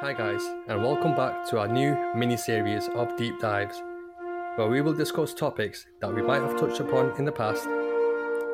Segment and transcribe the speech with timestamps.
[0.00, 3.82] Hi, guys, and welcome back to our new mini series of deep dives,
[4.56, 7.66] where we will discuss topics that we might have touched upon in the past.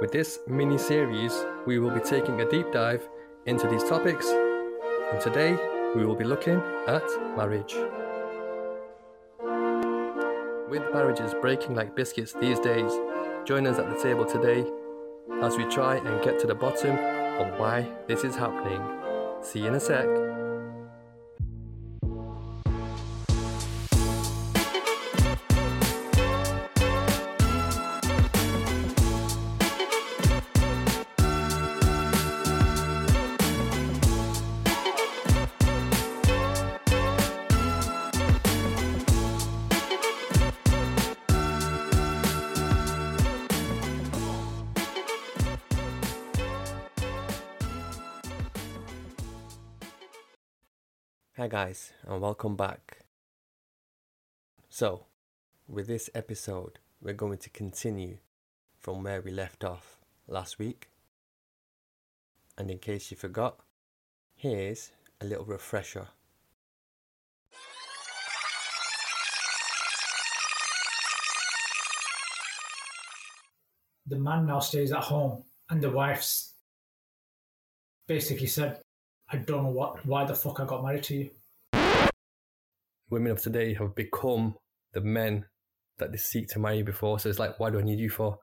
[0.00, 1.34] With this mini series,
[1.66, 3.08] we will be taking a deep dive
[3.46, 5.58] into these topics, and today
[5.96, 7.02] we will be looking at
[7.36, 7.74] marriage.
[10.70, 12.92] With marriages breaking like biscuits these days,
[13.44, 14.64] join us at the table today
[15.42, 16.96] as we try and get to the bottom
[17.40, 18.80] of why this is happening.
[19.42, 20.06] See you in a sec.
[51.42, 52.98] Hi, guys, and welcome back.
[54.68, 55.06] So,
[55.66, 58.18] with this episode, we're going to continue
[58.78, 60.88] from where we left off last week.
[62.56, 63.58] And in case you forgot,
[64.36, 66.06] here's a little refresher.
[74.06, 76.52] the man now stays at home and the wife's
[78.06, 78.78] basically said
[79.32, 81.30] i don't know what why the fuck i got married to you
[83.10, 84.54] Women of today have become
[84.94, 85.44] the men
[85.98, 88.38] that they seek to marry before, so it's like, why do I need you for?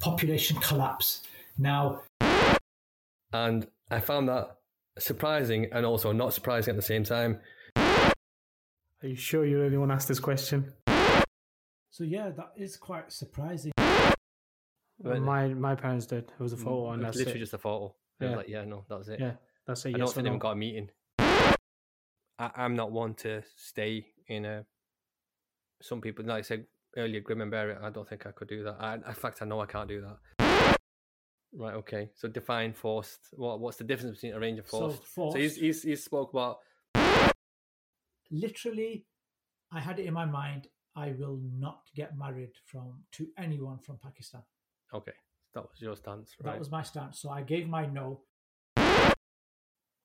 [0.00, 1.22] population collapse
[1.56, 2.02] now
[3.32, 4.56] And I found that
[4.98, 7.38] surprising and also not surprising at the same time.
[7.76, 8.12] Are
[9.08, 10.72] you sure you really want to ask this question?
[11.90, 13.70] so yeah that is quite surprising
[15.04, 15.20] Right.
[15.20, 16.24] My my parents did.
[16.38, 17.44] It was a photo, mm, and It's that's literally it.
[17.44, 17.92] just a photo.
[18.30, 18.36] Yeah.
[18.36, 19.20] like, yeah, no, that's it.
[19.20, 19.32] Yeah,
[19.66, 20.30] that's a I yes don't think no.
[20.30, 20.90] even got a meeting.
[21.18, 24.64] I, I'm not one to stay in a.
[25.82, 26.66] Some people, like I said
[26.96, 27.78] earlier, grim and bear it.
[27.82, 28.76] I don't think I could do that.
[28.80, 30.76] I, in fact, I know I can't do that.
[31.54, 31.74] Right.
[31.74, 32.10] Okay.
[32.14, 33.28] So define forced.
[33.32, 35.04] What What's the difference between arranged and So forced?
[35.04, 36.58] forced- he's, he's he spoke about.
[38.30, 39.04] literally
[39.72, 40.66] i had it in my mind
[40.96, 44.42] i will not get married from to anyone from pakistan
[44.94, 45.12] Okay,
[45.54, 46.52] that was your stance, right?
[46.52, 48.20] that was my stance so i gave my no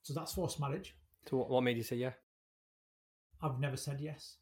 [0.03, 0.96] so that's forced marriage
[1.30, 2.13] So what, what made you say yeah?
[3.41, 4.38] i've never said yes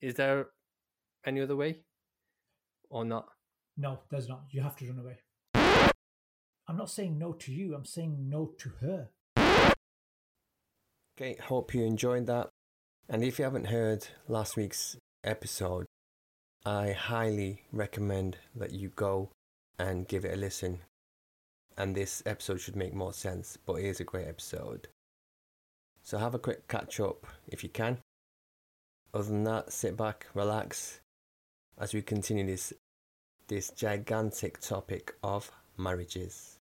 [0.00, 0.46] Is there
[1.26, 1.80] any other way,
[2.90, 3.26] or not?
[3.76, 5.18] no there's not you have to run away
[6.68, 9.08] i'm not saying no to you i'm saying no to her
[11.16, 12.48] Okay, hope you enjoyed that.
[13.08, 15.86] And if you haven't heard last week's episode,
[16.66, 19.30] I highly recommend that you go
[19.78, 20.80] and give it a listen.
[21.76, 24.88] And this episode should make more sense, but it is a great episode.
[26.02, 27.98] So have a quick catch up if you can.
[29.12, 31.00] Other than that, sit back, relax
[31.78, 32.72] as we continue this
[33.48, 36.58] this gigantic topic of marriages.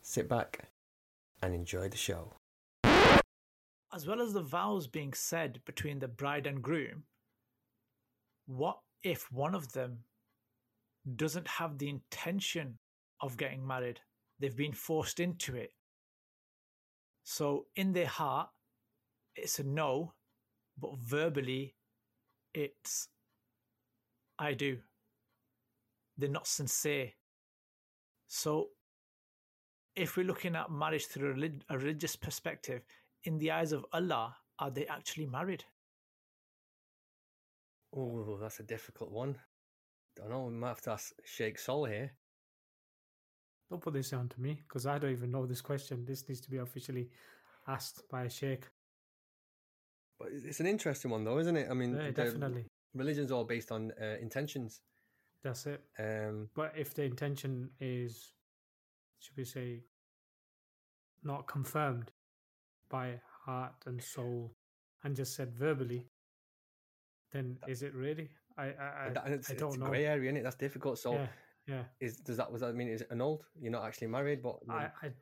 [0.00, 0.68] Sit back
[1.42, 2.32] and enjoy the show.
[3.92, 7.04] as well as the vows being said between the bride and groom,
[8.46, 9.98] what if one of them
[11.16, 12.78] doesn't have the intention
[13.20, 14.00] of getting married?
[14.38, 15.72] They've been forced into it.
[17.24, 18.48] So, in their heart,
[19.36, 20.14] it's a no,
[20.78, 21.74] but verbally,
[22.54, 23.08] it's
[24.38, 24.78] I do.
[26.16, 27.10] They're not sincere.
[28.26, 28.68] So,
[29.96, 31.30] if we're looking at marriage through
[31.68, 32.82] a religious perspective,
[33.24, 35.64] in the eyes of Allah, are they actually married?
[37.96, 39.36] Oh, that's a difficult one.
[40.18, 40.42] Don't know.
[40.42, 42.12] We might have to ask Sheikh Sol here.
[43.70, 46.04] Don't put this down to me because I don't even know this question.
[46.04, 47.08] This needs to be officially
[47.66, 48.64] asked by a sheikh.
[50.18, 51.68] But it's an interesting one, though, isn't it?
[51.70, 52.64] I mean, Yeah, definitely.
[52.94, 54.80] Religion's all based on uh, intentions.
[55.44, 55.82] That's it.
[55.98, 58.32] Um, But if the intention is,
[59.20, 59.84] should we say,
[61.22, 62.10] not confirmed
[62.88, 64.54] by heart and soul
[65.04, 66.08] and just said verbally,
[67.32, 68.30] then is it really?
[68.58, 69.86] I I, I, that- and it's, I don't a know.
[69.86, 70.42] grey area, is it?
[70.42, 70.98] That's difficult.
[70.98, 71.26] So, yeah,
[71.66, 71.82] yeah.
[72.00, 73.44] is does that was that mean is it annulled?
[73.60, 75.12] You're not actually married, but I, I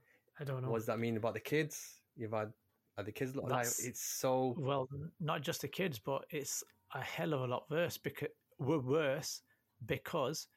[0.41, 0.71] I don't know.
[0.71, 2.01] what does that mean about the kids?
[2.17, 2.53] You've had
[2.99, 4.89] are the kids look like it's so Well,
[5.21, 8.29] not just the kids, but it's a hell of a lot worse because
[8.59, 9.43] we're worse
[9.85, 10.49] because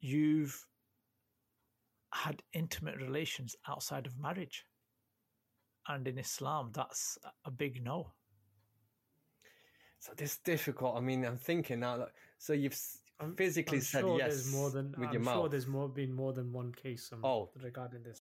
[0.00, 0.64] you've
[2.12, 4.64] had intimate relations outside of marriage.
[5.88, 8.12] And in Islam, that's a big no.
[10.06, 10.96] So this difficult.
[10.96, 11.96] I mean, I'm thinking now.
[11.96, 12.78] Like, so you've
[13.20, 15.50] I'm- physically I'm said sure yes There's more than with I'm your sure mouth.
[15.50, 17.50] there's more been more than one case um, Oh.
[17.62, 18.20] regarding this.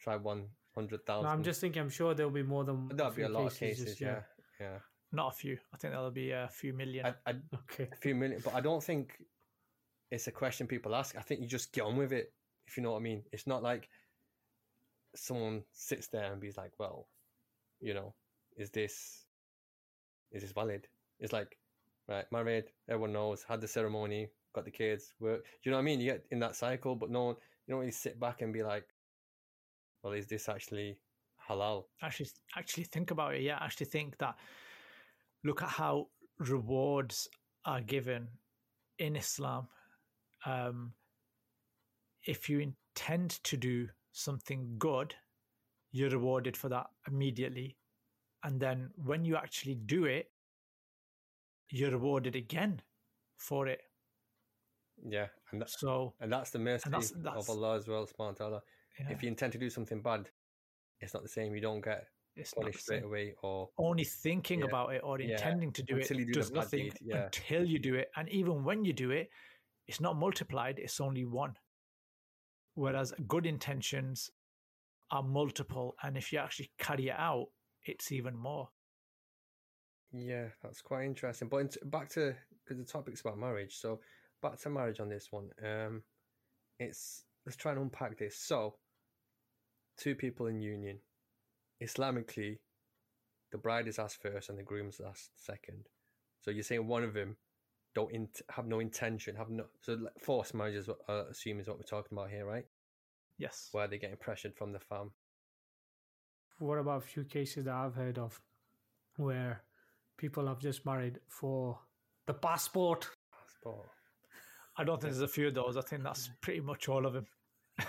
[0.00, 1.24] Try one hundred thousand.
[1.24, 1.30] No.
[1.30, 1.82] I'm just thinking.
[1.82, 3.98] I'm sure there'll be more than That'd be a lot of cases, cases.
[3.98, 4.22] just- Yeah,
[4.60, 4.78] yeah.
[5.14, 5.58] Not a few.
[5.72, 7.04] I think there'll be a few million.
[7.06, 7.86] I, I, Okay.
[7.92, 9.22] a few million, but I don't think
[10.10, 11.16] it's a question people ask.
[11.16, 12.32] I think you just get on with it,
[12.66, 13.22] if you know what I mean.
[13.30, 13.90] It's not like
[15.14, 17.08] someone sits there and be like, "Well,
[17.80, 18.14] you know,
[18.56, 19.26] is this
[20.32, 20.88] is this valid?"
[21.20, 21.56] It's like,
[22.08, 25.44] right, married, everyone knows, had the ceremony, got the kids, work.
[25.44, 26.00] Do you know what I mean?
[26.00, 27.36] You get in that cycle, but no one,
[27.66, 28.86] you don't really sit back and be like,
[30.02, 30.98] "Well, is this actually
[31.48, 34.36] halal?" actually actually think about it yeah actually think that
[35.44, 36.08] look at how
[36.38, 37.28] rewards
[37.64, 38.28] are given
[38.98, 39.68] in islam
[40.46, 40.92] um
[42.24, 45.14] if you intend to do something good
[45.90, 47.76] you're rewarded for that immediately
[48.44, 50.30] and then when you actually do it
[51.70, 52.80] you're rewarded again
[53.38, 53.80] for it
[55.04, 58.36] Yeah, and that, so and that's the mercy that's- that's- of Allah as well, subhanahu
[58.36, 58.62] ta'ala.
[59.00, 60.30] yeah, If you intend to do something bad,
[61.00, 61.54] it's not the same.
[61.54, 62.06] You don't get
[62.36, 65.96] it's punished straight away or only thinking Yeah, about it or yeah, intending to do
[65.96, 68.10] it until you do does nothing until you do it.
[68.16, 69.30] And even when you do it,
[69.88, 71.56] it's not multiplied, it's only one.
[72.74, 74.30] Whereas good intentions
[75.10, 75.94] are multiple.
[76.02, 77.48] And if you actually carry it out,
[77.84, 78.68] it's even more.
[80.12, 81.48] Yeah, that's quite interesting.
[81.48, 82.34] But in back to
[82.64, 84.00] because the topic's about marriage, so
[84.42, 85.50] back to marriage on this one.
[85.64, 86.02] Um,
[86.78, 88.38] it's let's try and unpack this.
[88.38, 88.74] So,
[89.96, 90.98] two people in union,
[91.82, 92.58] Islamically,
[93.50, 95.86] the bride is asked first and the groom's asked second.
[96.40, 97.36] So you're saying one of them
[97.94, 101.68] don't int- have no intention, have no so forced marriage is what I assume is
[101.68, 102.66] what we're talking about here, right?
[103.38, 103.68] Yes.
[103.72, 105.12] Where they're getting pressured from the fam.
[106.62, 108.40] What about a few cases that I've heard of
[109.16, 109.62] where
[110.16, 111.76] people have just married for
[112.26, 113.08] the passport?
[113.32, 113.88] Passport.
[114.76, 115.76] I don't think there's a few of those.
[115.76, 117.26] I think that's pretty much all of them.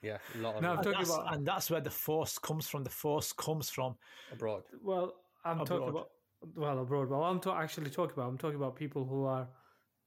[0.00, 1.90] Yeah, a lot of No, them I'm And talking that's, about- and that's where the
[1.90, 2.82] force comes from.
[2.82, 3.94] The force comes from
[4.32, 4.62] abroad.
[4.82, 5.14] Well,
[5.44, 6.08] I'm talking about
[6.56, 7.08] well abroad.
[7.08, 8.28] Well, I'm ta- actually talking about.
[8.28, 9.46] I'm talking about people who are,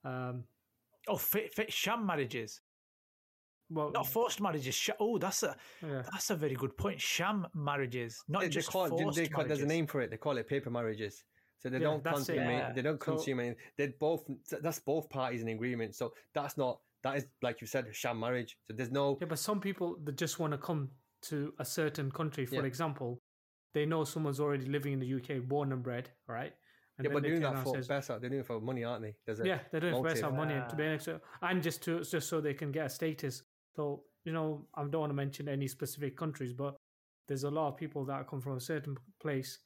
[0.04, 0.44] um,
[1.08, 2.60] oh, fit, fit sham marriages,
[3.70, 4.76] well, not forced marriages.
[4.76, 6.04] Sh- oh, that's a yeah.
[6.12, 7.02] that's a very good point.
[7.02, 10.10] Sham marriages, not They- they just call forced they call- There's a name for it.
[10.12, 11.24] They call it paper marriages.
[11.58, 12.36] So they Yeah, don't that's it.
[12.36, 12.50] consume.
[12.52, 12.72] Yeah.
[12.74, 13.58] They don't So- consume anything.
[13.78, 14.26] They both.
[14.62, 15.96] That's both parties in agreement.
[15.96, 16.80] So that's not.
[17.04, 18.58] That is like you said, sham marriage.
[18.64, 19.18] So there's no.
[19.22, 20.92] Yeah, but some people that just want to come
[21.24, 22.64] to a certain country, for Yeah.
[22.64, 23.22] example,
[23.74, 26.54] they know someone's already living in the UK, born and bred, right?
[26.98, 28.20] And yeah, but they they're doing that for says- better.
[28.20, 29.16] They're doing it for money, aren't they?
[29.26, 30.14] There's yeah, they're doing it for motive.
[30.14, 30.90] best have money and to be Yeah.
[30.92, 33.44] extra, and just to just so they can get a status.
[33.76, 36.76] So you know, I don't want to mention any specific countries, but
[37.28, 39.60] there's a lot of people that come from a certain place,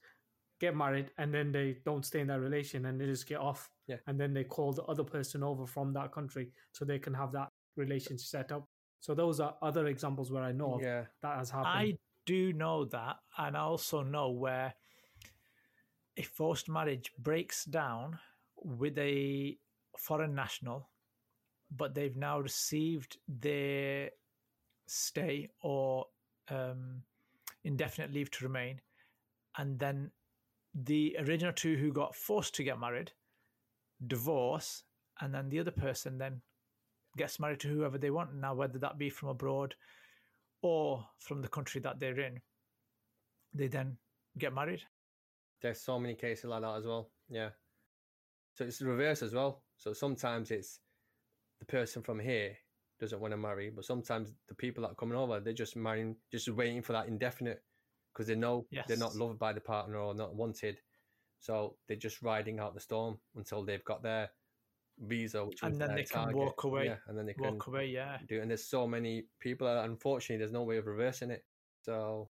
[0.59, 3.69] get married, and then they don't stay in that relation, and they just get off,
[3.87, 3.97] Yeah.
[4.07, 7.31] and then they call the other person over from that country so they can have
[7.33, 7.47] that
[7.77, 8.65] relationship set up.
[8.99, 11.73] So those are other examples where I know of Yeah, that has happened.
[11.73, 14.73] I do know that, and I also know where
[16.17, 18.19] a forced marriage breaks down
[18.57, 19.57] with a
[19.97, 20.89] foreign national,
[21.75, 24.09] but they've now received their
[24.87, 26.05] stay or
[26.49, 27.03] um,
[27.63, 28.81] indefinite leave to remain,
[29.57, 30.11] and then
[30.73, 33.11] the original two who got forced to get married
[34.07, 34.83] divorce,
[35.21, 36.41] and then the other person then
[37.17, 39.75] gets married to whoever they want now, whether that be from abroad
[40.61, 42.39] or from the country that they're in,
[43.53, 43.97] they then
[44.37, 44.81] get married.
[45.61, 47.09] there's so many cases like that as well.
[47.29, 47.49] Yeah.
[48.53, 49.63] So it's the reverse as well.
[49.77, 50.79] So sometimes it's
[51.59, 52.55] the person from here
[52.99, 56.15] doesn't want to marry, but sometimes the people that are coming over, they're just marrying,
[56.31, 57.63] just waiting for that indefinite
[58.13, 60.79] because they know they're not loved by the partner or not wanted.
[61.39, 64.29] So they're just riding out the storm until they've got their
[64.99, 67.87] visa, which And then they can walk away- Yeah, and then they can Walk away,
[67.87, 68.17] yeah.
[68.27, 68.41] do.
[68.41, 69.65] And there's so many people.
[69.67, 71.45] That, unfortunately, there's no way of reversing it.
[71.83, 72.29] So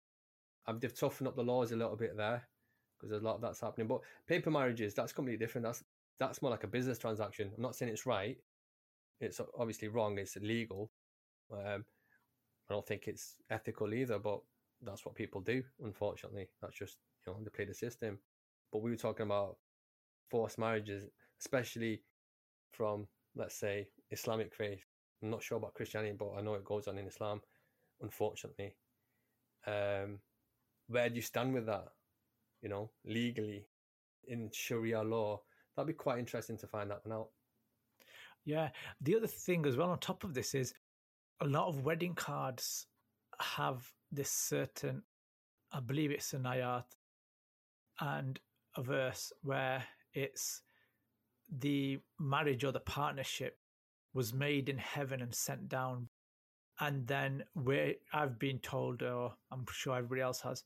[0.67, 2.47] I've they've toughened up the laws a little bit there
[2.97, 3.89] because there's a lot of that's happening.
[3.89, 5.65] But paper marriages, that's completely different.
[5.67, 5.83] That's
[6.21, 7.51] that's more like a business transaction.
[7.57, 8.39] I'm not saying it's right.
[9.21, 10.19] It's obviously wrong.
[10.19, 10.91] It's illegal.
[11.53, 11.85] Um,
[12.69, 14.19] I don't think it's ethical either.
[14.19, 14.41] But
[14.83, 15.63] that's what people do.
[15.85, 18.19] Unfortunately, that's just you know they play the system.
[18.73, 19.57] But we were talking about
[20.31, 21.05] forced marriages,
[21.41, 22.03] especially
[22.73, 24.85] from let's say Islamic faith.
[25.23, 27.41] I'm not sure about Christianity, but I know it goes on in Islam.
[28.01, 28.75] Unfortunately,
[29.67, 30.21] Um,
[30.89, 31.89] where do you stand with that?
[32.63, 33.67] You know, legally
[34.27, 35.43] in Sharia law,
[35.77, 37.31] that'd be quite interesting to find that one out.
[38.45, 38.71] Yeah.
[39.01, 40.75] The other thing as well on top of this is
[41.41, 42.87] a lot of wedding cards
[43.41, 45.03] have this certain,
[45.73, 46.85] I believe it's an ayat
[48.01, 48.39] and
[48.77, 49.85] a verse where
[50.15, 50.63] it's
[51.59, 53.59] the marriage or the partnership
[54.15, 56.09] was made in heaven and sent down.
[56.81, 60.65] And then where I've been told, or I'm sure everybody else has,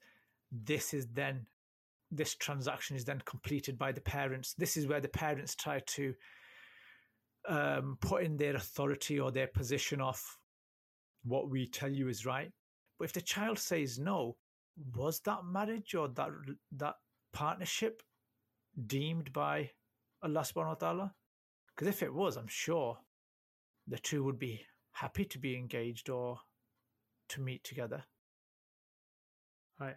[0.51, 1.47] this is then
[2.11, 4.55] this transaction is then completed by the parents.
[4.55, 6.15] This is where the parents try to
[7.49, 10.21] um, put in their authority or their position of
[11.25, 12.51] what we tell you is right.
[12.99, 14.37] But if the child says no,
[14.95, 16.31] was that marriage or that
[16.73, 16.95] that
[17.33, 18.03] partnership
[18.87, 19.71] deemed by
[20.23, 21.15] Allah subhanahu wa ta'ala?
[21.75, 22.99] Because if it was, I'm sure
[23.87, 24.61] the two would be
[24.93, 26.39] happy to be engaged or
[27.29, 28.03] to meet together.
[29.79, 29.97] Right.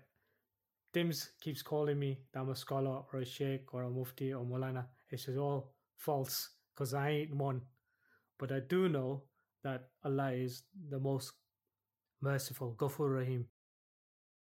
[0.93, 4.43] Dimz keeps calling me that I'm a scholar or a sheikh or a mufti or
[4.43, 4.85] maulana.
[5.09, 7.61] It's just all false because I ain't one.
[8.37, 9.23] But I do know
[9.63, 11.33] that Allah is the most
[12.21, 13.45] merciful, Ghafur Rahim.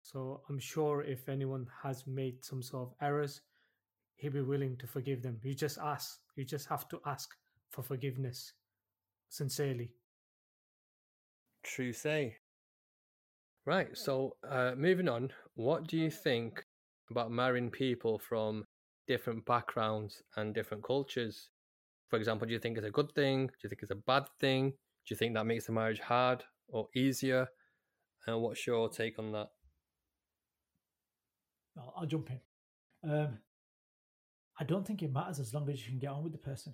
[0.01, 3.41] So I'm sure if anyone has made some sort of errors,
[4.15, 5.39] he'll be willing to forgive them.
[5.43, 6.17] You just ask.
[6.35, 7.29] You just have to ask
[7.69, 8.53] for forgiveness
[9.29, 9.91] sincerely.
[11.63, 12.37] True say.
[13.67, 16.63] Right, so uh, moving on, what do you think
[17.11, 18.63] about marrying people from
[19.07, 21.49] different backgrounds and different cultures?
[22.09, 23.47] For example, do you think it's a good thing?
[23.47, 24.69] Do you think it's a bad thing?
[24.69, 27.47] Do you think that makes the marriage hard or easier?
[28.27, 29.47] And what's your take on that?
[31.77, 33.11] I'll, I'll jump in.
[33.11, 33.37] Um,
[34.59, 36.73] I don't think it matters as long as you can get on with the person.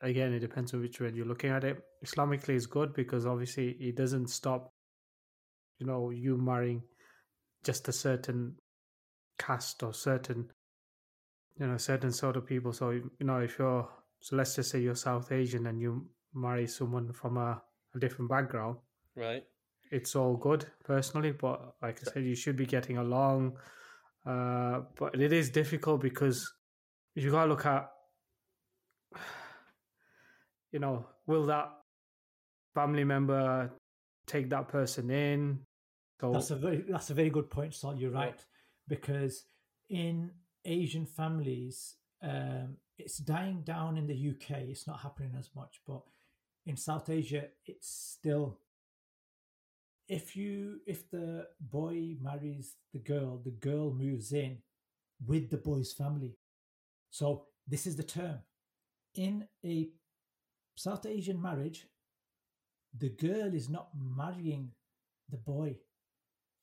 [0.00, 1.80] Again, it depends on which way you're looking at it.
[2.04, 4.72] Islamically is good because obviously it doesn't stop,
[5.78, 6.82] you know, you marrying
[7.62, 8.56] just a certain
[9.38, 10.50] caste or certain,
[11.58, 12.72] you know, certain sort of people.
[12.72, 13.88] So, you know, if you're,
[14.20, 17.60] so let's just say you're South Asian and you marry someone from a,
[17.94, 18.78] a different background,
[19.16, 19.44] Right.
[19.90, 21.32] it's all good personally.
[21.32, 23.58] But like I said, you should be getting along.
[24.24, 26.50] Uh, but it is difficult because
[27.14, 27.90] you gotta look at,
[30.70, 31.70] you know, will that
[32.74, 33.70] family member
[34.26, 35.58] take that person in?
[36.20, 37.96] So That's a very that's a very good point, Sol.
[37.96, 38.40] You're right
[38.88, 39.44] because
[39.90, 40.30] in
[40.64, 44.58] Asian families, um, it's dying down in the UK.
[44.68, 46.02] It's not happening as much, but
[46.66, 48.58] in South Asia, it's still.
[50.08, 54.58] If you if the boy marries the girl, the girl moves in
[55.24, 56.36] with the boy's family.
[57.10, 58.38] So this is the term.
[59.14, 59.90] In a
[60.74, 61.86] South Asian marriage,
[62.96, 64.72] the girl is not marrying
[65.30, 65.76] the boy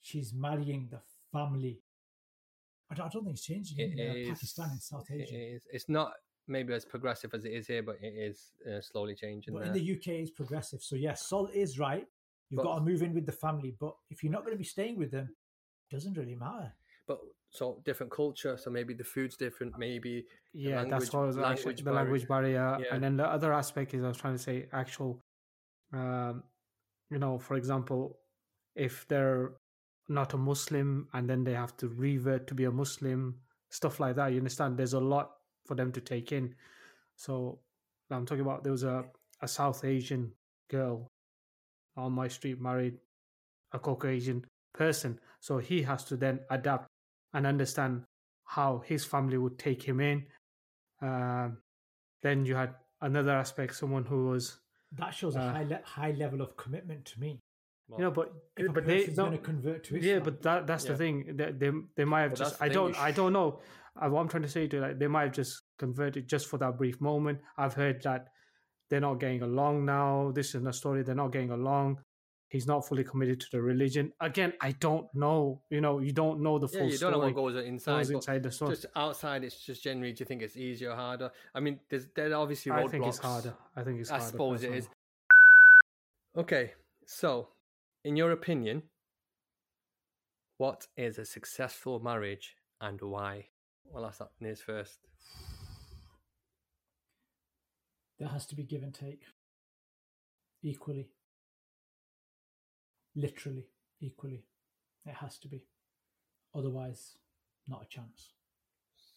[0.02, 1.00] she's marrying the
[1.32, 1.80] family.
[2.92, 5.36] I don't, I don't think it's changing in It uh, Pakistan and South Asia.
[5.56, 6.14] is- It's not
[6.48, 9.54] maybe as progressive as it is here, but it is uh, slowly changing.
[9.54, 9.74] But there.
[9.74, 10.82] in the UK, it's progressive.
[10.82, 12.08] So, yes, Sol is right.
[12.50, 13.76] You've But- got to move in with the family.
[13.80, 15.28] But if you're not going to be staying with them,
[15.90, 16.74] it doesn't really matter.
[17.08, 17.20] But
[17.52, 21.38] so different culture, so maybe the food's different, maybe yeah, language- that's what I was
[21.38, 22.78] actually, language the language barrier.
[22.80, 22.94] Yeah.
[22.96, 25.20] And then the other aspect is I was trying to say actual,
[25.94, 26.44] um,
[27.12, 28.20] you know, for example,
[28.76, 29.54] if they're
[30.10, 33.36] not a Muslim and then they have to revert to be a Muslim,
[33.70, 34.32] stuff like that.
[34.32, 34.78] You understand?
[34.78, 35.32] There's a lot
[35.66, 36.56] for them to take in.
[37.16, 37.60] So
[38.10, 39.06] I'm talking about there was a,
[39.42, 40.32] a South Asian
[40.70, 41.08] girl
[41.96, 42.98] on my street married
[43.74, 45.20] a Caucasian person.
[45.42, 46.88] So he has to then adapt
[47.34, 48.04] and understand
[48.46, 50.26] how his family would take him in.
[51.02, 51.58] Um,
[52.24, 54.60] then you had another aspect, someone who was,
[54.98, 57.40] That shows a Uh, high, le- high level of commitment to me.
[57.98, 60.42] You know, but If but they person's no, going to convert to Islam, yeah, but
[60.44, 60.92] that that's Yeah.
[60.92, 61.36] the thing.
[61.38, 63.60] They, they they might have But just I don't I don't know.
[64.02, 66.58] Uh, what I'm trying to say to like they might have just converted just for
[66.60, 67.40] that brief moment.
[67.58, 68.28] I've heard that
[68.90, 70.32] they're not getting along now.
[70.34, 71.04] This is a story.
[71.04, 71.98] They're not getting along.
[72.52, 74.12] He's not fully committed to the religion.
[74.20, 75.60] Again, I don't know.
[75.70, 76.92] You know, you don't know the yeah, full story.
[76.94, 77.98] you don't know what goes inside.
[77.98, 78.72] goes inside the story.
[78.72, 80.14] Just outside, it's just generally.
[80.14, 81.30] Do you think it's easier or harder?
[81.54, 83.54] I mean, there's there are obviously I think it's harder.
[83.76, 84.32] I think it's I harder.
[84.32, 84.80] suppose it personally.
[84.80, 84.90] is.
[86.38, 86.72] Okay,
[87.06, 87.48] so
[88.04, 88.84] in your opinion,
[90.58, 93.48] what is a successful marriage and why?
[93.86, 95.00] Well, that's that Niz first.
[98.20, 99.24] there has to be give and take
[100.62, 101.10] equally.
[103.16, 103.68] Literally,
[104.02, 104.44] equally.
[105.06, 105.66] It has to be.
[106.54, 107.18] Otherwise,
[107.68, 108.34] not a chance.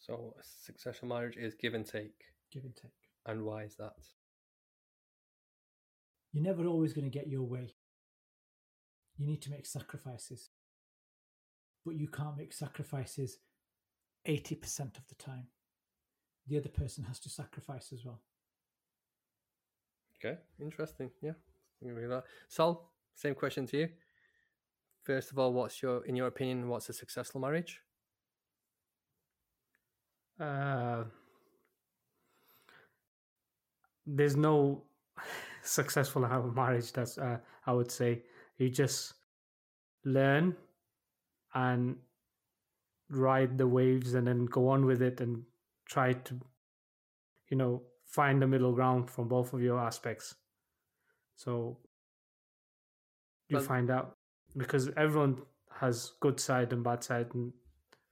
[0.00, 2.14] So, a successful marriage is give and take,
[2.52, 2.92] Give and take.
[3.26, 3.94] and why is that?
[6.32, 7.74] You're never always going to get your way.
[9.16, 10.50] You need to make sacrifices.
[11.84, 13.38] But you can't make sacrifices
[14.26, 15.46] 80% of the time.
[16.46, 18.20] The other person has to sacrifice as well.
[20.24, 21.10] Okay, interesting.
[21.20, 21.32] Yeah,
[21.84, 22.24] I agree that.
[22.48, 23.88] Sol, same question to you.
[25.02, 27.80] First of all, what's your, in your opinion, what's a successful marriage?
[30.38, 31.04] Uh,
[34.06, 34.82] there's no
[35.62, 36.22] successful
[36.54, 36.92] marriage.
[36.92, 38.22] That's uh, I would say
[38.58, 39.14] you just
[40.04, 40.56] learn
[41.54, 41.96] and
[43.10, 45.42] ride the waves and then go on with it and
[45.86, 46.40] try to
[47.50, 50.34] you know find the middle ground from both of your aspects
[51.36, 51.78] so
[53.48, 54.16] you But- find out
[54.56, 55.42] because everyone
[55.80, 57.52] has good side and bad side and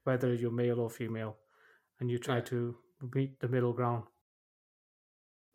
[0.04, 1.37] whether you're male or female
[1.99, 2.42] and you try Yeah.
[2.52, 2.78] to
[3.14, 4.04] meet the middle ground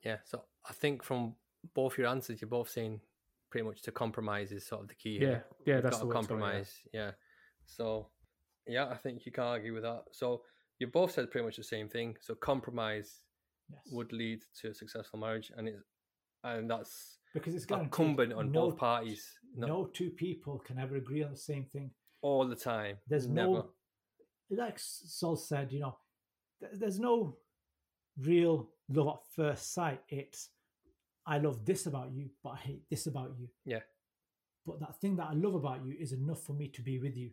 [0.03, 1.35] Yeah, so I think from
[1.73, 3.01] both your answers, you're both saying
[3.55, 5.13] pretty much to compromise is sort of the key.
[5.13, 5.45] yeah here.
[5.65, 6.19] yeah You've that's the way yeah.
[6.19, 6.71] compromise.
[6.93, 7.11] yeah.
[7.65, 8.09] So,
[8.67, 10.03] yeah, I think you can't argue with that.
[10.11, 10.41] So
[10.79, 12.17] you both said pretty much the same thing.
[12.19, 13.21] So compromise
[13.71, 13.79] Yes.
[13.93, 15.81] would lead to a successful marriage, and it's
[16.43, 19.23] and that's because it's incumbent on no, both parties.
[19.55, 21.89] No, No, two people can ever agree on the same thing.
[22.21, 22.97] all the time.
[23.07, 23.47] There's Never.
[23.51, 23.69] no,
[24.51, 25.97] like Sol said, you know,
[26.73, 27.37] there's no
[28.19, 30.01] real love at first sight.
[30.09, 30.49] It's
[31.25, 33.49] I love this about you, but I hate this about you.
[33.65, 33.79] Yeah.
[34.65, 37.15] But that thing that I love about you is enough for me to be with
[37.15, 37.31] you.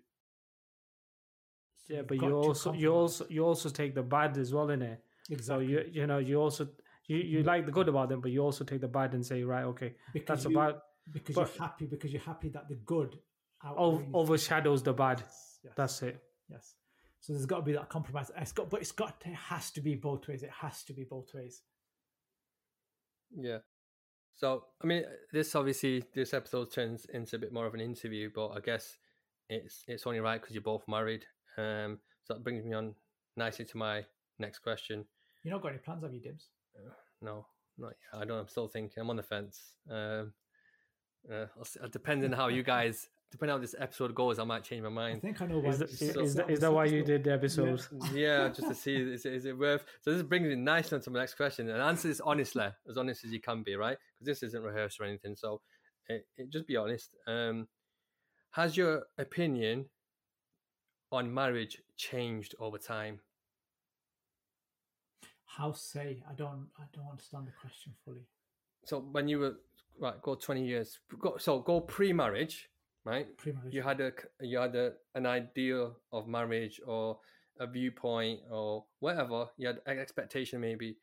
[1.87, 4.83] So yeah but you also you also you also take the bad as well in
[4.83, 5.03] it
[5.41, 6.69] so you you know you also
[7.09, 9.43] you, you like the good about them but you also take the bad and say
[9.43, 10.83] right okay because that's you, about
[11.13, 13.19] because but- you're happy because you're happy that the good
[13.65, 15.25] outweighs- overshadows the bad
[15.65, 16.77] Yes, that's it Yes.
[17.21, 18.31] So there's got to be that compromise.
[18.37, 20.43] It's got, but it's got to, it has to be both ways.
[20.43, 21.63] It has to be both ways.
[23.35, 23.59] Yeah.
[24.35, 28.31] So, I mean, this obviously this episode turns into a bit more of an interview,
[28.35, 28.99] but I guess
[29.49, 31.25] it's it's only right because you're both married.
[31.57, 32.95] Um, so that brings me on
[33.37, 34.05] nicely to my
[34.39, 35.05] next question.
[35.45, 36.47] You not got any plans, have you, Dimz?
[37.21, 37.47] No,
[37.79, 38.23] not yet.
[38.23, 38.39] I don't.
[38.39, 39.01] I'm still thinking.
[39.01, 39.61] I'm on the fence.
[39.91, 40.33] Um,
[41.33, 41.47] uh,
[41.91, 44.91] depending on how you guys, depending on how this episode goes, I might change my
[44.91, 45.17] mind.
[45.17, 45.71] I think I know why.
[45.71, 47.85] is, that, you is, set is, up that, is that why you did the episode
[48.15, 49.85] yeah, just to see is it, is it worth.
[50.03, 52.99] So this brings me nicely on to my next question, and answer this honestly, as
[52.99, 53.97] honest as you can be, right?
[54.13, 55.35] Because this isn't rehearsed or anything.
[55.35, 55.63] So,
[56.09, 57.17] it, it, just be honest.
[57.27, 57.69] Um,
[58.51, 59.87] has your opinion
[61.11, 63.21] on marriage changed over time?
[65.47, 66.23] How say?
[66.31, 66.67] I don't.
[66.79, 68.27] I don't understand the question fully.
[68.85, 69.55] So when you were
[69.99, 70.99] right, go twenty years.
[71.19, 72.69] Go, so go pre-marriage,
[73.05, 73.37] right?
[73.37, 73.75] Pre-marriage.
[73.75, 77.19] You had a you had a, an idea of marriage or
[77.61, 79.47] a viewpoint or whatever.
[79.57, 80.97] You had an expectation maybe.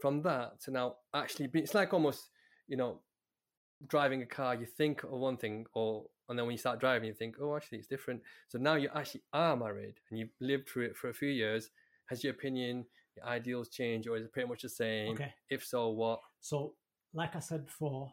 [0.00, 2.28] From that to now actually be, it's like almost
[2.66, 3.00] you know
[3.86, 4.54] driving a car.
[4.54, 7.56] You think of one thing, or and then when you start driving, you think, oh,
[7.56, 8.20] actually it's different.
[8.48, 11.70] So now you actually are married and you've lived through it for a few years.
[12.06, 12.84] Has your opinion,
[13.16, 15.12] your ideals changed, or is it pretty much the same?
[15.12, 15.32] Okay.
[15.48, 16.20] If so, what?
[16.40, 16.74] So,
[17.14, 18.12] like I said before,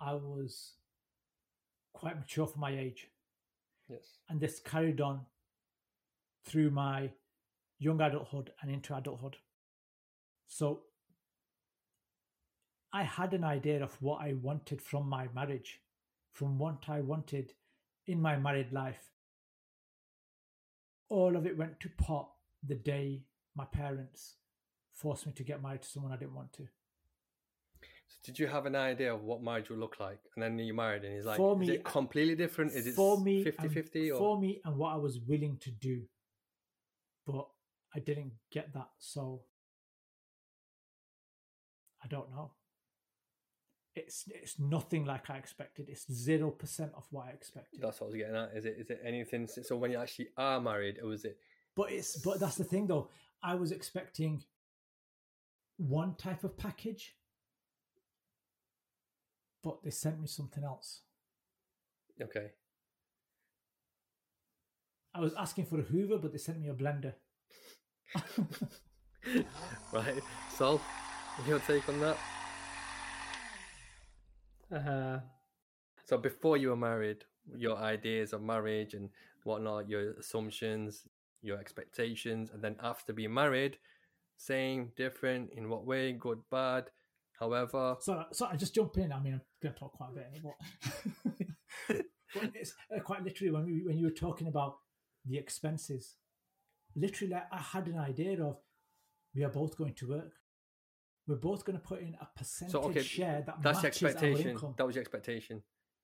[0.00, 0.74] I was
[1.92, 3.08] quite mature for my age,
[3.88, 4.18] Yes.
[4.28, 5.26] and this carried on
[6.44, 7.12] through my
[7.78, 9.36] young adulthood and into adulthood.
[10.46, 10.84] So,
[12.92, 15.80] I had an idea of what I wanted from my marriage,
[16.32, 17.54] from what I wanted
[18.06, 19.12] in my married life.
[21.08, 23.24] All of it went to pot the day
[23.54, 24.36] my parents
[24.92, 26.68] forced me to get married to someone I didn't want to.
[28.10, 30.18] So did you have an idea of what marriage would look like?
[30.34, 32.72] And then you married and he's like, For is me- it completely different?
[32.72, 34.10] Is it for me 50 and- 50?
[34.10, 36.02] For me and what I was willing to do.
[37.26, 37.46] But
[37.94, 39.42] I didn't get that, so
[42.02, 42.52] I don't know.
[43.94, 45.88] It's it's nothing like I expected.
[45.88, 47.80] It's zero percent of what I expected.
[47.82, 48.50] That's what I was getting at.
[48.54, 49.46] Is it is it anything?
[49.48, 51.38] So when you actually are married, or was it?
[51.76, 53.10] But it's but that's the thing though.
[53.42, 54.44] I was expecting
[55.76, 57.16] one type of package,
[59.62, 61.02] but they sent me something else.
[62.20, 62.50] Okay.
[65.14, 67.14] I was asking for a Hoover, but they sent me a blender.
[69.92, 70.22] right.
[70.56, 70.80] So,
[71.46, 72.16] your take on that?
[74.72, 75.18] uh, huh.
[76.04, 77.24] So before you were married,
[77.56, 79.10] your ideas of marriage and
[79.44, 81.06] whatnot, your assumptions,
[81.42, 83.78] your expectations, and then after being married,
[84.36, 86.90] same, different, in what way, good, bad,
[87.40, 87.96] however.
[88.00, 89.12] So, so I just jump in.
[89.12, 90.42] I mean, I'm going to talk quite a bit,
[91.88, 91.96] but,
[92.34, 94.76] but it's uh, quite literally when we, when you were talking about
[95.24, 96.16] the expenses.
[96.94, 98.58] Literally, I had an idea of
[99.34, 100.32] we are both going to work.
[101.26, 104.08] We're both going to put in a percentage So okay, share that that's matches our
[104.08, 104.50] expectation.
[104.50, 104.74] income.
[104.76, 105.62] That was your expectation.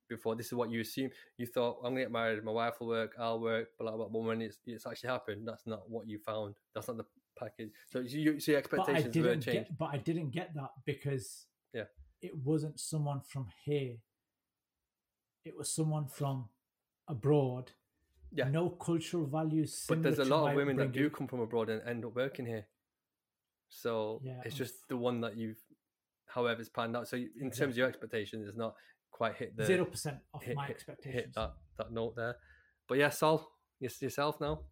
[0.08, 0.36] before.
[0.36, 1.10] This is what you assume.
[1.36, 4.06] You thought I'm gonna get married, my wife will work, I'll work, blah blah.
[4.08, 6.54] But when it's it's actually happened, that's not what you found.
[6.74, 7.04] That's not the
[7.38, 7.70] package.
[7.90, 9.68] So you see but I expectations didn't changed.
[9.68, 11.84] get, but I didn't get that because Yeah.
[12.22, 13.96] it wasn't someone from here.
[15.44, 16.48] It was someone from
[17.08, 17.72] abroad.
[18.32, 18.48] Yeah.
[18.48, 19.84] No cultural values.
[19.88, 22.46] But there's a lot of women that do come from abroad and end up working
[22.46, 22.66] here.
[23.68, 25.58] So Yeah, it's just the one that you've,
[26.26, 27.08] however, it's panned out.
[27.08, 27.50] So in Yeah.
[27.50, 28.74] terms of your expectations, it's not
[29.10, 31.14] quite hit the Zero percent off hit, my hit- expectations.
[31.14, 32.36] hit that that note there.
[32.88, 34.64] But yeah, Sol, you yourself now.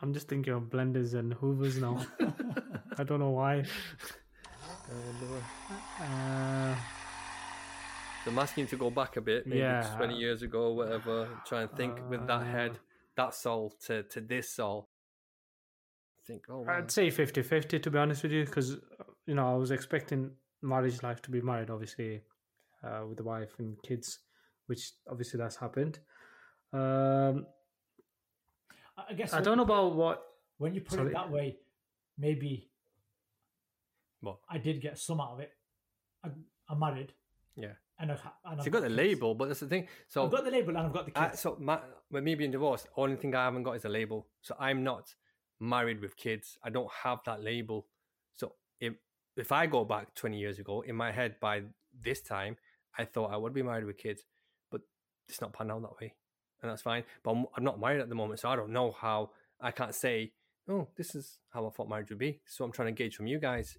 [0.00, 2.06] I'm just thinking of blenders and hoovers now.
[2.98, 3.64] I don't know why.
[6.00, 6.74] Uh,
[8.24, 9.94] So I'm asking you to go back a bit, maybe Yeah.
[9.96, 11.28] 20 years ago, or whatever.
[11.46, 12.78] Try and think with that head, Uh,
[13.16, 14.88] that soul to to this soul.
[16.18, 16.76] I Think, oh, wow.
[16.78, 18.76] I'd say 50 50 to be honest with you, because,
[19.26, 22.22] you know, I was expecting marriage life to be married, obviously,
[22.84, 24.18] uh, with the wife and kids,
[24.66, 25.98] which obviously that's happened.
[26.72, 27.46] Um,
[28.98, 30.18] I I guess I don't know about what.
[30.58, 31.10] when you put Sorry.
[31.10, 31.56] it that way.
[32.18, 32.68] Maybe
[34.20, 34.38] What?
[34.50, 35.52] I did get some out of it.
[36.24, 36.30] I,
[36.68, 37.12] I'm married.
[37.56, 37.74] Yeah.
[38.00, 38.96] and I've, and So I've you got the kids.
[38.96, 39.86] label, but that's the thing.
[40.08, 41.40] So I've got the label and I've got the I, kids.
[41.40, 41.78] so my,
[42.10, 44.26] with me being divorced, only thing I haven't got is a label.
[44.42, 45.14] So I'm not
[45.60, 46.58] married with kids.
[46.64, 47.86] I don't have that label.
[48.34, 48.94] So if
[49.36, 51.62] if I go back 20 years ago, in my head by
[52.02, 52.56] this time,
[52.96, 54.22] I thought I would be married with kids,
[54.72, 54.80] but
[55.28, 56.14] it's not panned out that way,
[56.62, 57.04] and that's fine.
[57.22, 59.30] But I'm, I'm not married at the moment, so I don't know how.
[59.60, 60.32] I can't say,
[60.68, 62.40] oh, this is how I thought marriage would be.
[62.46, 63.76] So I'm trying to gauge from you guys.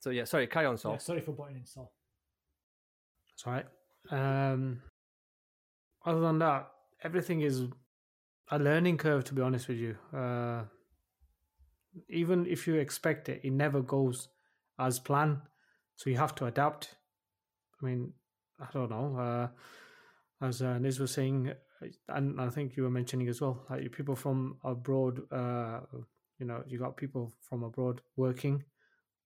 [0.00, 0.92] So yeah, sorry, carry on, Sol.
[0.92, 1.92] Yeah, sorry for butting in, Sol.
[3.30, 3.66] That's right.
[4.10, 4.82] Um,
[6.04, 6.68] other than that,
[7.02, 7.64] everything is
[8.50, 9.96] a learning curve, to be honest with you.
[10.14, 10.64] Uh,
[12.08, 14.28] even if you expect it, it never goes
[14.78, 15.38] as planned.
[15.96, 16.94] So you have to adapt.
[17.82, 18.12] I mean,
[18.60, 19.18] I don't know.
[19.18, 19.48] Uh,
[20.40, 23.90] as uh, Niz was saying, uh, and I think you were mentioning as well, like
[23.92, 25.80] people from abroad, uh,
[26.38, 28.62] you know, you got people from abroad working,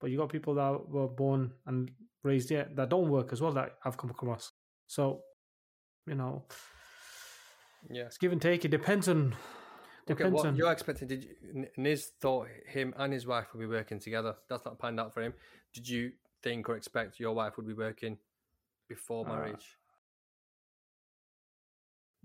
[0.01, 1.91] but you got people that were born and
[2.23, 4.53] raised here that don't work as well that I've come across.
[4.87, 5.23] So,
[6.07, 6.45] you know,
[7.91, 8.05] Yeah.
[8.07, 8.65] it's give and take.
[8.65, 9.35] It depends on.
[10.05, 10.57] Okay, Depends what on.
[10.57, 11.07] you're expecting?
[11.09, 14.35] Did you, Niz thought him and his wife would be working together?
[14.49, 15.33] That's not panned out for him.
[15.73, 18.19] Did you think or expect your wife would be working
[18.89, 19.79] before Uh, marriage?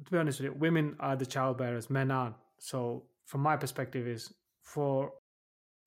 [0.05, 2.35] To be honest with you, women are the child bearers, men aren't.
[2.59, 4.31] So from my perspective is
[4.61, 5.11] for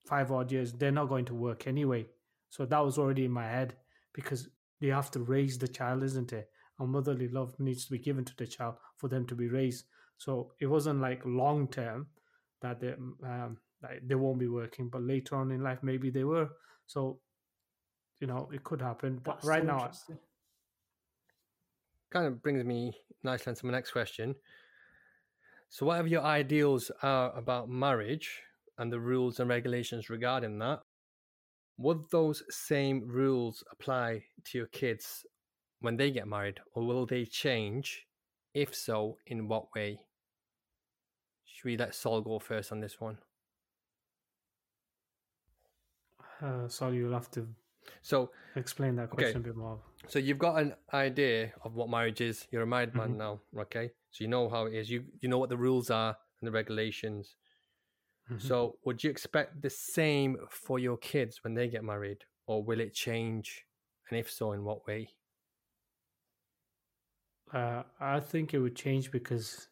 [0.07, 2.07] five odd years, they're not going to work anyway.
[2.49, 3.75] So that was already in my head
[4.13, 4.49] because
[4.81, 6.49] you have to raise the child, isn't it?
[6.79, 9.85] And motherly love needs to be given to the child for them to be raised.
[10.17, 12.09] So it wasn't like long term
[12.63, 12.93] that they
[13.25, 16.49] um, like they won't be working, but later on in life maybe they were.
[16.87, 17.21] So
[18.19, 19.21] you know it could happen.
[19.23, 19.91] But That's right so now.
[22.11, 24.35] Kind of brings me nicely into my next question.
[25.69, 28.43] So, whatever your ideals are about marriage
[28.79, 30.81] and the rules and regulations regarding that,
[31.79, 35.25] would those same rules apply to your kids
[35.81, 38.07] when they get married, or will they change?
[38.53, 40.01] If so, in what way?
[41.45, 43.19] Should we let Sol go first on this one?
[46.43, 47.47] uh, sorry, you'll have to
[48.03, 49.33] So, explain that Okay.
[49.33, 49.83] question a bit more.
[50.09, 52.47] so you've got an idea of what marriage is.
[52.51, 53.19] You're a married man Mhm.
[53.19, 53.93] now, okay?
[54.11, 54.91] So you know how it is.
[54.91, 57.37] You you know what the rules are and the regulations.
[58.29, 58.39] Mhm.
[58.39, 62.81] So would you expect the same for your kids when they get married, or will
[62.81, 63.67] it change?
[64.09, 65.15] And if so, in what way?
[67.53, 69.69] Uh, I think it would change because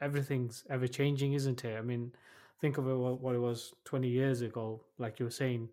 [0.00, 1.76] everything's ever changing, isn't it?
[1.76, 2.12] I mean,
[2.60, 4.84] think of it what, what it was 20 years ago.
[4.98, 5.70] Like you were saying,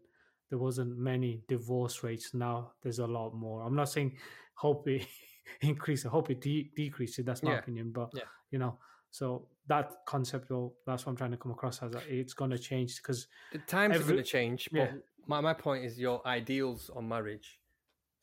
[0.50, 2.34] there wasn't many divorce rates.
[2.34, 3.64] Now there's a lot more.
[3.64, 4.16] I'm not saying
[4.56, 5.08] hope it
[5.62, 6.06] increase.
[6.06, 7.26] I hope it de- decreases.
[7.26, 7.60] That's my Yeah.
[7.60, 7.92] opinion.
[7.92, 8.24] But Yeah.
[8.52, 8.78] you know,
[9.12, 10.76] so that concept will.
[10.86, 11.94] That's what I'm trying to come across as.
[12.08, 14.92] It's going to change because The times are going to change, but yeah.
[15.28, 17.60] my, my point is your ideals on marriage.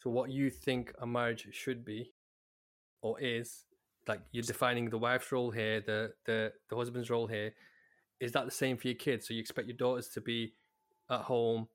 [0.03, 2.13] So what you think a marriage should be
[3.03, 3.65] or is,
[4.07, 7.53] like you're defining the wife's role here, the the, the husband's role here.
[8.21, 9.27] Is that the same for your kids?
[9.27, 10.55] So you expect your daughters to be
[11.11, 11.67] at home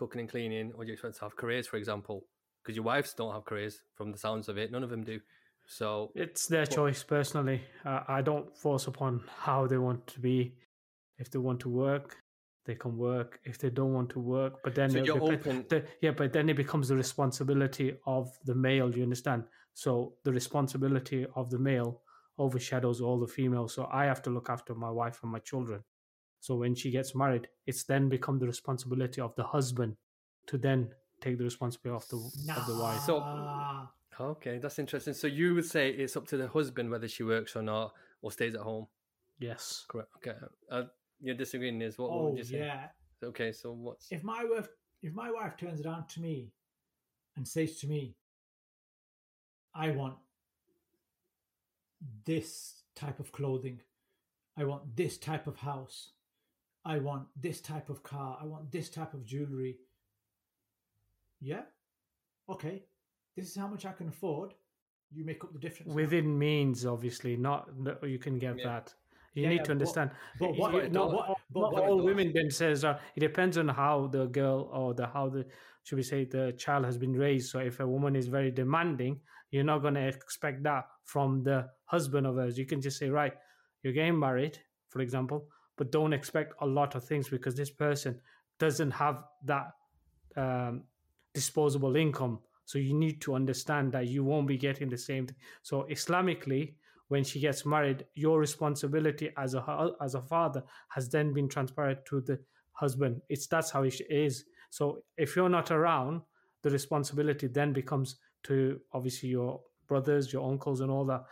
[0.00, 2.16] cooking and cleaning, or do you expect to have careers, for example?
[2.62, 4.70] Because your wives don't have careers, from the sounds of it.
[4.72, 5.20] None of them do.
[5.66, 7.58] So It's their Well- choice, personally.
[7.84, 9.12] Uh, I don't force upon
[9.46, 10.38] how they want to be.
[11.18, 12.08] If they want to work,
[12.66, 13.30] they can work.
[13.44, 16.32] If they don't want to work, but then So it you're open- the- yeah, but
[16.32, 18.88] then it becomes the responsibility of the male.
[18.96, 19.44] You understand?
[19.74, 19.90] So
[20.24, 22.02] the responsibility of the male
[22.38, 23.74] overshadows all the females.
[23.74, 25.84] So I have to look after my wife and my children.
[26.40, 29.96] So when she gets married, it's then become the responsibility of the husband
[30.46, 30.88] to then
[31.20, 33.00] take the responsibility of the of the wife.
[33.02, 33.88] So-
[34.20, 35.14] Okay, that's interesting.
[35.14, 38.30] So you would say it's up to the husband whether she works or not, or
[38.30, 38.86] stays at home.
[39.38, 39.86] Yes.
[39.88, 40.10] Correct.
[40.16, 40.36] Okay.
[40.70, 40.82] Uh,
[41.22, 42.58] you're disagreeing, is what, what oh would you say?
[42.58, 42.88] yeah.
[43.24, 44.68] Okay, so what's If my wife,
[45.00, 46.52] if my wife turns around to me
[47.36, 48.14] and says to me,
[49.74, 50.16] "I want
[52.24, 53.80] this type of clothing,
[54.56, 56.12] I want this type of house,
[56.84, 59.78] I want this type of car, I want this type of jewelry,"
[61.40, 61.62] yeah,
[62.48, 62.84] okay,
[63.36, 64.54] this is how much I can afford.
[65.12, 65.88] You make up the difference.
[65.88, 65.94] now.
[65.96, 67.68] Within means, obviously, not
[68.02, 68.64] you can get Yeah.
[68.64, 68.94] that.
[69.34, 70.10] You Yeah, need yeah, to understand.
[70.38, 73.20] but It- what- it- not, what- but not what- all women then says that it
[73.20, 75.46] depends on how the girl or the how the
[75.82, 77.50] should we say the child has been raised.
[77.50, 81.70] So if a woman is very demanding, you're not going to expect that from the
[81.86, 82.58] husband of hers.
[82.58, 83.36] You can just say, right,
[83.82, 84.58] you're getting married,
[84.90, 85.48] for example,
[85.80, 88.20] but don't expect a lot of things because this person
[88.58, 89.68] doesn't have that
[90.36, 90.82] um,
[91.32, 92.38] disposable income.
[92.66, 95.36] So you need to understand that you won't be getting the same thing.
[95.62, 96.74] So Islamically,
[97.08, 102.04] when she gets married, your responsibility as a as a father has then been transferred
[102.10, 102.38] to the
[102.72, 103.22] husband.
[103.30, 104.44] It's that's how it is.
[104.68, 106.20] So if you're not around,
[106.60, 111.24] the responsibility then becomes to obviously your brothers, your uncles, and all that.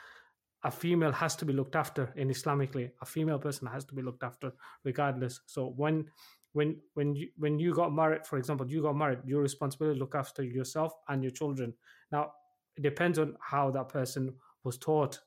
[0.64, 2.90] A female has to be looked after in Islamically.
[3.00, 4.52] A female person has to be looked after
[4.84, 5.40] regardless.
[5.46, 6.10] So when
[6.52, 10.00] when when you when you got married, for example, you got married, your responsibility to
[10.00, 11.74] look after yourself and your children.
[12.10, 12.32] Now
[12.76, 15.20] it depends on how that person was taught.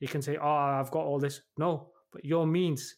[0.00, 0.48] You can say, "Oh,
[0.80, 2.96] I've got all this." No, but your means,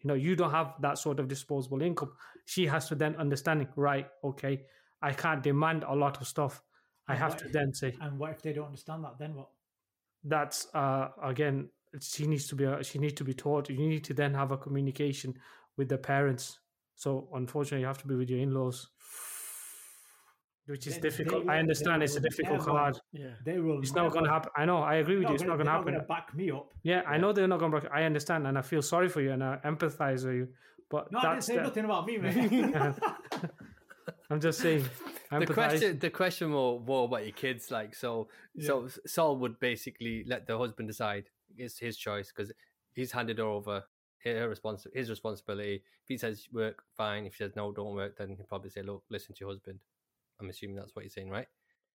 [0.00, 2.12] you know, you don't have that sort of disposable income.
[2.46, 4.08] She has to then understanding, right?
[4.24, 4.66] Okay,
[5.00, 6.62] I can't demand a lot of stuff.
[7.06, 9.18] I And have to if- then say And what if they don't understand that?
[9.18, 9.50] Then what?
[10.24, 11.68] That's uh again
[12.00, 14.50] she needs to be uh, she needs to be taught you need to then have
[14.52, 15.34] a communication
[15.76, 16.58] with the parents
[16.94, 18.88] so unfortunately you have to be with your in-laws
[20.66, 23.34] which is They- they difficult will- i they understand it's a difficult card yeah?
[23.44, 23.80] They will.
[23.80, 25.66] it's not going to happen i know i agree with you it's gonna- not going
[25.66, 26.68] to happen gonna back me up.
[26.84, 29.32] yeah i know they're not going to i understand and i feel sorry for you
[29.32, 30.48] and i empathize with you
[30.88, 32.34] but No, I didn't say the, nothing about me, man.
[34.32, 34.84] i'm just saying
[35.38, 38.28] the question the question more more about your kids like so
[38.60, 41.24] so Sol would basically let the husband decide
[41.56, 42.52] it's his choice because
[42.92, 43.84] he's handed her over
[44.24, 45.82] her respons- his responsibility.
[46.04, 47.26] If he says work fine.
[47.26, 49.78] If he says no don't work then he'll probably say look listen to your husband.
[50.40, 51.48] I'm assuming that's what you're saying right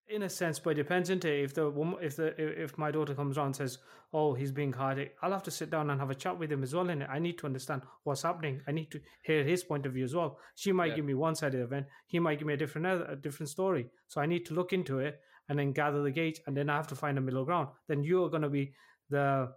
[0.09, 2.27] in a sense, but it depends into if the woman, if the
[2.63, 3.77] if my daughter comes around and says,
[4.13, 6.63] "Oh, he's being hard," I'll have to sit down and have a chat with him
[6.63, 6.89] as well.
[6.89, 8.61] And I need to understand what's happening.
[8.67, 10.39] I need to hear his point of view as well.
[10.55, 10.95] She might Yeah.
[10.97, 11.87] give me one side of the event.
[12.07, 13.89] He might give me a different a different story.
[14.07, 16.75] So I need to look into it and then gather the gauge, and then I
[16.77, 17.69] have to find a middle ground.
[17.87, 18.73] Then you're going to be
[19.09, 19.53] the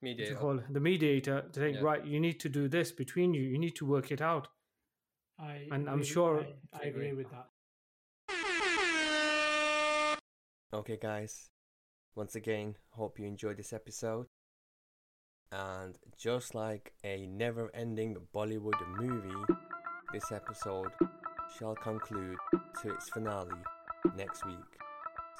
[0.00, 1.80] what do you mediator call it, the mediator to say, Yeah.
[1.80, 3.42] right, you need to do this between you.
[3.42, 4.48] You need to work it out.
[5.38, 6.40] I And I'm sure-
[6.74, 7.48] I, I agree with that.
[10.74, 11.50] Okay, guys.
[12.16, 14.26] Once again, hope you enjoyed this episode.
[15.52, 19.54] And just like a never ending Bollywood movie,
[20.12, 20.90] this episode
[21.56, 22.36] shall conclude
[22.82, 23.54] to its finale
[24.16, 24.56] next week.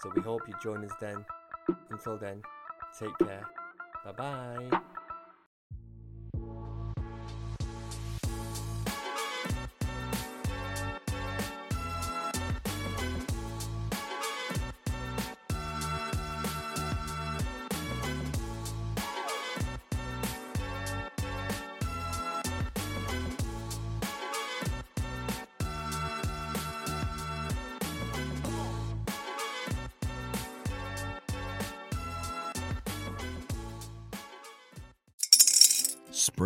[0.01, 1.25] So we hope you join us then.
[1.90, 2.40] Until then,
[2.97, 3.44] take care.
[4.05, 4.81] Bye bye.